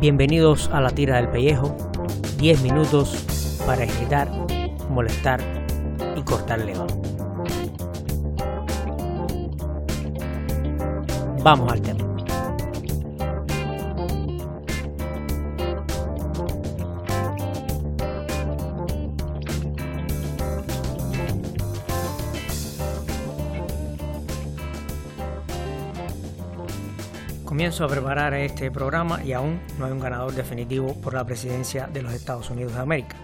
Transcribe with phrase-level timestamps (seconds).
[0.00, 1.76] Bienvenidos a la tira del pellejo,
[2.38, 4.30] 10 minutos para irritar,
[4.88, 5.40] molestar
[6.14, 6.86] y cortar león.
[11.42, 12.07] Vamos al tema.
[27.58, 31.88] Comienzo a preparar este programa y aún no hay un ganador definitivo por la presidencia
[31.88, 33.16] de los Estados Unidos de América,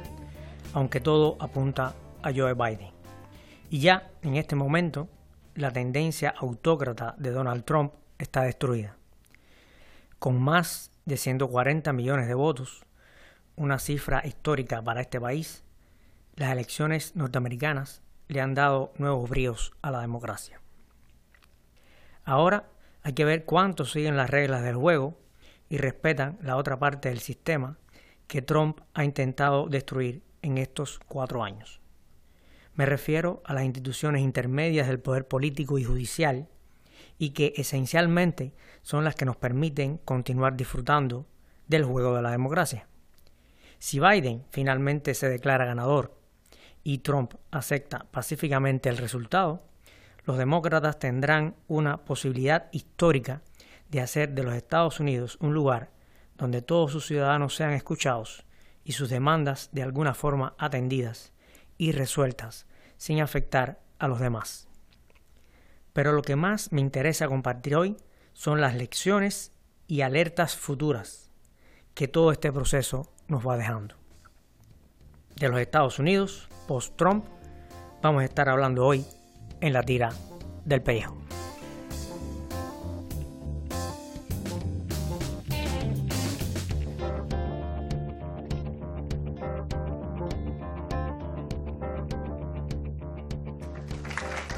[0.72, 2.90] aunque todo apunta a Joe Biden.
[3.70, 5.08] Y ya en este momento,
[5.54, 8.96] la tendencia autócrata de Donald Trump está destruida.
[10.18, 12.82] Con más de 140 millones de votos,
[13.54, 15.62] una cifra histórica para este país,
[16.34, 20.60] las elecciones norteamericanas le han dado nuevos bríos a la democracia.
[22.24, 22.64] Ahora
[23.04, 25.16] hay que ver cuántos siguen las reglas del juego
[25.68, 27.78] y respetan la otra parte del sistema
[28.26, 31.80] que Trump ha intentado destruir en estos cuatro años.
[32.74, 36.48] Me refiero a las instituciones intermedias del poder político y judicial
[37.18, 41.26] y que esencialmente son las que nos permiten continuar disfrutando
[41.68, 42.88] del juego de la democracia.
[43.78, 46.18] Si Biden finalmente se declara ganador
[46.82, 49.62] y Trump acepta pacíficamente el resultado,
[50.24, 53.42] los demócratas tendrán una posibilidad histórica
[53.90, 55.90] de hacer de los Estados Unidos un lugar
[56.36, 58.44] donde todos sus ciudadanos sean escuchados
[58.84, 61.32] y sus demandas de alguna forma atendidas
[61.78, 64.68] y resueltas sin afectar a los demás.
[65.92, 67.96] Pero lo que más me interesa compartir hoy
[68.32, 69.52] son las lecciones
[69.86, 71.30] y alertas futuras
[71.94, 73.94] que todo este proceso nos va dejando.
[75.36, 77.26] De los Estados Unidos, post-Trump,
[78.02, 79.06] vamos a estar hablando hoy
[79.60, 80.10] en la tira
[80.64, 81.16] del pellejo.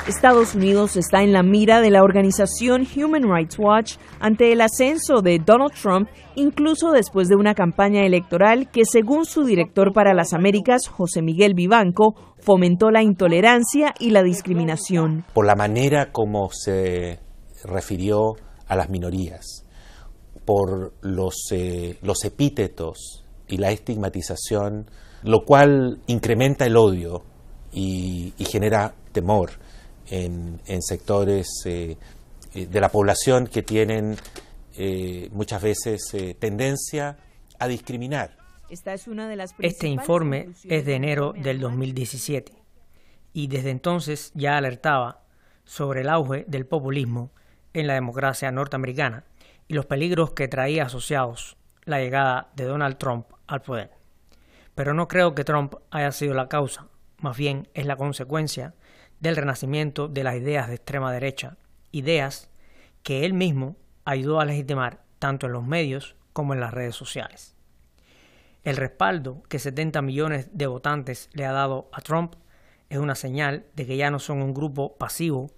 [0.09, 5.21] Estados Unidos está en la mira de la organización Human Rights Watch ante el ascenso
[5.21, 10.33] de Donald Trump, incluso después de una campaña electoral que, según su director para las
[10.33, 15.25] Américas, José Miguel Vivanco, fomentó la intolerancia y la discriminación.
[15.35, 17.19] Por la manera como se
[17.65, 18.37] refirió
[18.69, 19.67] a las minorías,
[20.45, 24.89] por los, eh, los epítetos y la estigmatización,
[25.25, 27.25] lo cual incrementa el odio
[27.73, 29.66] y, y genera temor
[30.09, 31.97] en, sectores eh,
[32.55, 34.17] eh, de la población que tienen
[34.77, 37.17] eh, muchas veces tendencia
[37.59, 38.37] a discriminar.
[38.69, 42.53] Esta es una de las este informe es de enero del 2017
[43.33, 45.23] y desde entonces ya alertaba
[45.65, 47.31] sobre el auge del populismo
[47.73, 49.25] en la democracia norteamericana
[49.69, 53.91] y los peligros que traía asociados la llegada de Donald Trump al poder.
[54.75, 56.89] Pero no creo que Trump haya sido la causa,
[57.19, 58.75] más bien es la consecuencia
[59.21, 61.57] del renacimiento de las ideas de extrema derecha,
[61.93, 62.51] ideas
[63.03, 67.55] que él mismo ayudó a legitimar tanto en los medios como en las redes sociales.
[68.65, 72.35] El respaldo que 70 millones de votantes le ha dado a Trump
[72.91, 75.53] es una señal de que ya no son un grupo pasivo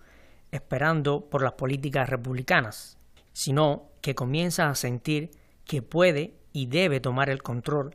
[0.50, 2.98] esperando por las políticas republicanas,
[3.32, 5.30] sino que comienza a sentir
[5.64, 7.94] que puede y debe tomar el control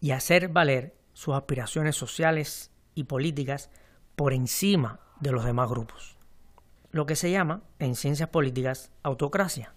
[0.00, 3.70] y hacer valer sus aspiraciones sociales y políticas
[4.16, 6.16] por encima de los demás grupos.
[6.90, 9.72] Lo que se llama, en ciencias políticas, autocracia,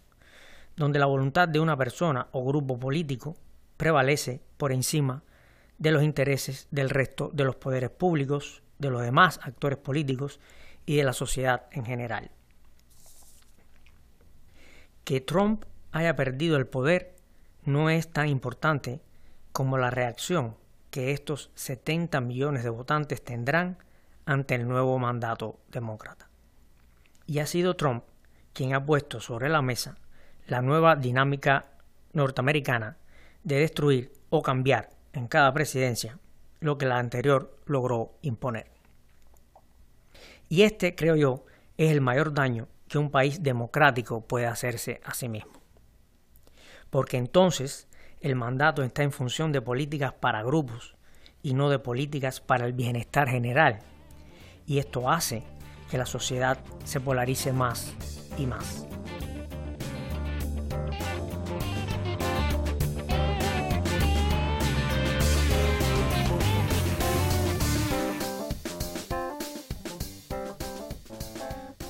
[0.75, 3.35] donde la voluntad de una persona o grupo político
[3.77, 5.23] prevalece por encima
[5.77, 10.39] de los intereses del resto de los poderes públicos, de los demás actores políticos
[10.85, 12.31] y de la sociedad en general.
[15.03, 17.15] Que Trump haya perdido el poder
[17.63, 19.01] no es tan importante
[19.51, 20.55] como la reacción
[20.91, 23.77] que estos 70 millones de votantes tendrán
[24.25, 26.29] ante el nuevo mandato demócrata.
[27.27, 28.03] Y ha sido Trump
[28.53, 29.97] quien ha puesto sobre la mesa
[30.47, 31.65] la nueva dinámica
[32.13, 32.97] norteamericana
[33.43, 36.19] de destruir o cambiar en cada presidencia
[36.59, 38.67] lo que la anterior logró imponer.
[40.49, 41.45] Y este, creo yo,
[41.77, 45.53] es el mayor daño que un país democrático puede hacerse a sí mismo.
[46.89, 47.87] Porque entonces
[48.21, 50.95] el mandato está en función de políticas para grupos
[51.41, 53.79] y no de políticas para el bienestar general
[54.67, 55.43] y esto hace
[55.89, 57.93] que la sociedad se polarice más
[58.37, 58.85] y más.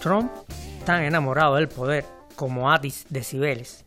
[0.06, 0.31] Trump,
[0.86, 2.06] tan enamorado del poder
[2.36, 3.86] como Addis de Cibeles,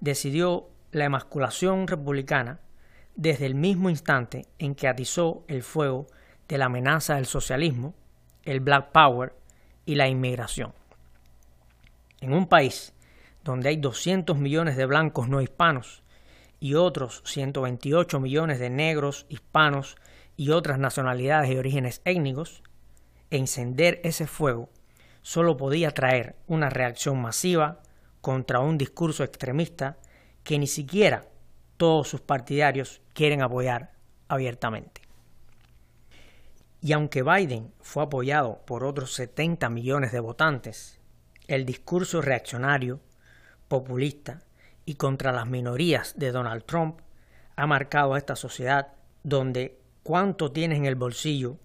[0.00, 2.60] decidió la emasculación republicana
[3.16, 6.06] desde el mismo instante en que atizó el fuego
[6.48, 7.94] de la amenaza del socialismo,
[8.44, 9.34] el Black Power
[9.84, 10.72] y la inmigración.
[12.20, 12.92] En un país
[13.44, 16.02] donde hay 200 millones de blancos no hispanos
[16.60, 19.96] y otros 128 millones de negros, hispanos
[20.36, 22.62] y otras nacionalidades y orígenes étnicos,
[23.30, 24.68] encender ese fuego
[25.22, 27.80] solo podía traer una reacción masiva
[28.20, 29.98] contra un discurso extremista
[30.44, 31.26] que ni siquiera
[31.76, 33.92] todos sus partidarios quieren apoyar
[34.28, 35.02] abiertamente.
[36.84, 40.98] Y aunque Biden fue apoyado por otros 70 millones de votantes,
[41.46, 43.00] el discurso reaccionario,
[43.68, 44.42] populista
[44.84, 46.98] y contra las minorías de Donald Trump
[47.54, 48.88] ha marcado a esta sociedad
[49.22, 51.56] donde cuánto tienes en el bolsillo,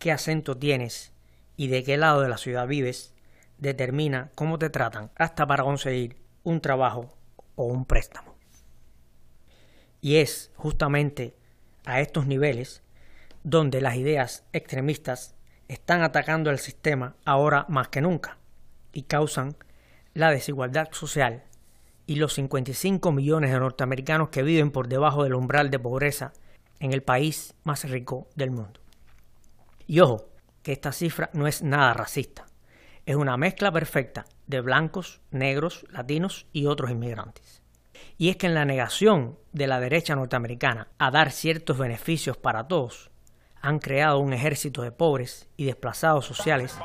[0.00, 1.12] qué acento tienes
[1.56, 3.14] y de qué lado de la ciudad vives
[3.58, 5.12] determina cómo te tratan.
[5.14, 7.16] Hasta para conseguir un trabajo
[7.54, 8.34] o un préstamo.
[10.00, 11.36] Y es justamente
[11.84, 12.82] a estos niveles
[13.48, 15.34] donde las ideas extremistas
[15.68, 18.36] están atacando el sistema ahora más que nunca
[18.92, 19.56] y causan
[20.12, 21.44] la desigualdad social
[22.06, 26.34] y los 55 millones de norteamericanos que viven por debajo del umbral de pobreza
[26.78, 28.80] en el país más rico del mundo.
[29.86, 30.28] Y ojo,
[30.62, 32.44] que esta cifra no es nada racista,
[33.06, 37.62] es una mezcla perfecta de blancos, negros, latinos y otros inmigrantes.
[38.18, 42.68] Y es que en la negación de la derecha norteamericana a dar ciertos beneficios para
[42.68, 43.07] todos,
[43.60, 46.76] han creado un ejército de pobres y desplazados sociales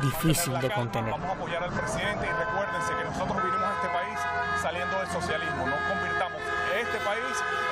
[0.00, 1.14] difícil de contener.
[6.90, 7.22] Este país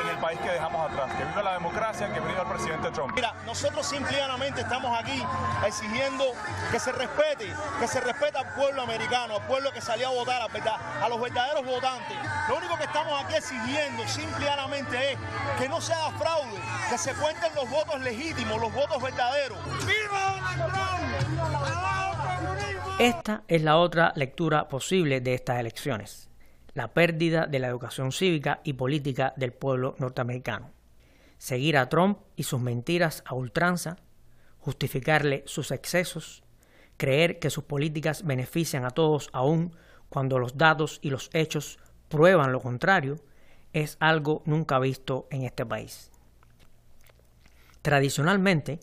[0.03, 1.13] en el país que dejamos atrás.
[1.17, 3.13] Que viva la democracia, que viva el presidente Trump.
[3.15, 5.23] Mira, nosotros simplemente estamos aquí
[5.67, 6.25] exigiendo
[6.71, 10.41] que se respete, que se respete al pueblo americano, al pueblo que salió a votar,
[10.43, 12.17] a, a los verdaderos votantes.
[12.49, 15.19] Lo único que estamos aquí exigiendo simplemente es
[15.59, 19.59] que no se haga fraude, que se cuenten los votos legítimos, los votos verdaderos.
[19.85, 20.99] ¡Viva Trump!
[23.01, 26.29] Esta es la otra lectura posible de estas elecciones
[26.79, 30.71] la pérdida de la educación cívica y política del pueblo norteamericano.
[31.37, 33.97] Seguir a Trump y sus mentiras a ultranza,
[34.61, 36.45] justificarle sus excesos,
[36.97, 39.75] creer que sus políticas benefician a todos aún
[40.09, 43.17] cuando los datos y los hechos prueban lo contrario,
[43.73, 46.13] es algo nunca visto en este país.
[47.83, 48.79] Tradicionalmente,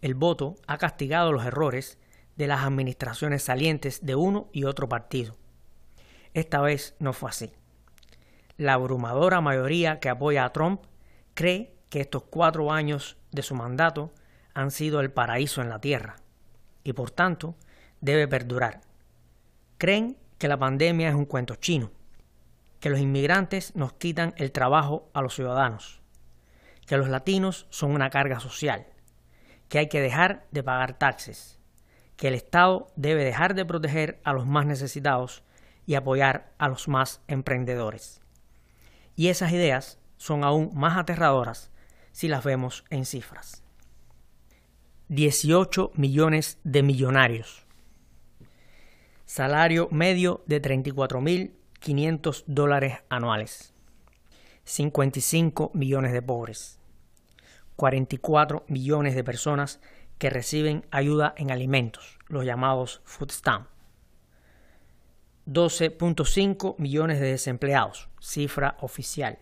[0.00, 1.98] el voto ha castigado los errores
[2.36, 5.36] de las administraciones salientes de uno y otro partido,
[6.34, 7.52] esta vez no fue así.
[8.56, 10.82] La abrumadora mayoría que apoya a Trump
[11.34, 14.12] cree que estos cuatro años de su mandato
[14.52, 16.16] han sido el paraíso en la tierra
[16.82, 17.56] y por tanto
[18.00, 18.82] debe perdurar.
[19.78, 21.90] Creen que la pandemia es un cuento chino,
[22.80, 26.00] que los inmigrantes nos quitan el trabajo a los ciudadanos,
[26.86, 28.86] que los latinos son una carga social,
[29.68, 31.58] que hay que dejar de pagar taxes,
[32.16, 35.42] que el Estado debe dejar de proteger a los más necesitados
[35.86, 38.20] y apoyar a los más emprendedores.
[39.16, 41.70] Y esas ideas son aún más aterradoras
[42.12, 43.62] si las vemos en cifras.
[45.08, 47.66] 18 millones de millonarios.
[49.26, 53.74] Salario medio de 34.500 dólares anuales.
[54.64, 56.78] 55 millones de pobres.
[57.76, 59.80] 44 millones de personas
[60.18, 63.68] que reciben ayuda en alimentos, los llamados food stamp.
[65.46, 69.38] 12.5 millones de desempleados, cifra oficial.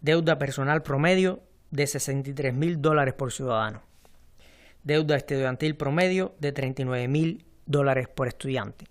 [0.00, 3.82] Deuda personal promedio de 63 mil dólares por ciudadano.
[4.82, 8.86] Deuda estudiantil promedio de 39 mil dólares por estudiante.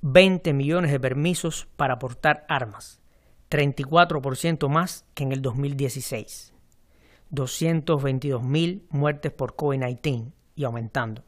[0.00, 3.00] 20 millones de permisos para portar armas,
[3.50, 6.54] 34% más que en el 2016.
[7.30, 11.24] 222 mil muertes por COVID-19 y aumentando.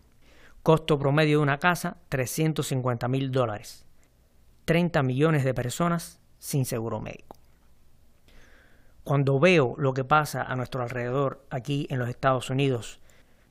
[0.69, 3.87] Costo promedio de una casa, 350 mil dólares.
[4.67, 7.39] 30 millones de personas sin seguro médico.
[9.03, 13.01] Cuando veo lo que pasa a nuestro alrededor aquí en los Estados Unidos,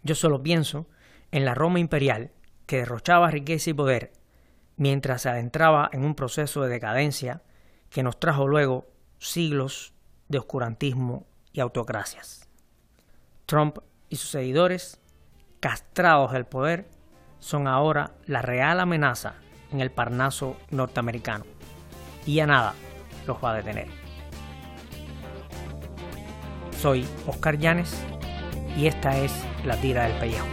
[0.04, 0.86] yo solo pienso
[1.32, 2.34] en la Roma imperial
[2.68, 4.14] que derrochaba riqueza y poder
[4.76, 7.42] mientras se adentraba en un proceso de decadencia
[7.90, 8.86] que nos trajo luego
[9.18, 9.92] siglos
[10.28, 12.48] de oscurantismo y autocracias.
[13.48, 15.02] Trump y sus seguidores,
[15.60, 16.96] castrados del poder,
[17.40, 19.36] son ahora la real amenaza
[19.72, 21.46] en el Parnaso norteamericano.
[22.26, 22.74] Y ya nada
[23.26, 23.88] los va a detener.
[26.80, 28.04] Soy Oscar Llanes
[28.78, 29.34] y esta es
[29.66, 30.46] La Tira del Pellejo.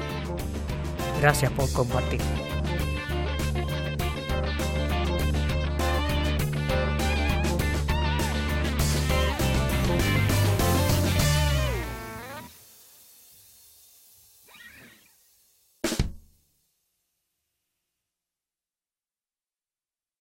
[1.21, 2.21] Gracias por compartir.